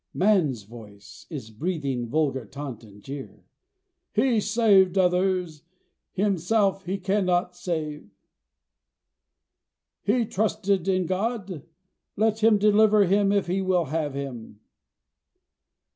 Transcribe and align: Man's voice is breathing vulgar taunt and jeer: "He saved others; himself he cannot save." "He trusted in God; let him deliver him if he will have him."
Man's 0.15 0.63
voice 0.63 1.27
is 1.29 1.51
breathing 1.51 2.07
vulgar 2.07 2.47
taunt 2.47 2.83
and 2.83 3.03
jeer: 3.03 3.45
"He 4.13 4.39
saved 4.39 4.97
others; 4.97 5.61
himself 6.11 6.85
he 6.85 6.97
cannot 6.97 7.55
save." 7.55 8.09
"He 10.01 10.25
trusted 10.25 10.87
in 10.87 11.05
God; 11.05 11.67
let 12.15 12.43
him 12.43 12.57
deliver 12.57 13.05
him 13.05 13.31
if 13.31 13.45
he 13.45 13.61
will 13.61 13.85
have 13.93 14.15
him." 14.15 14.59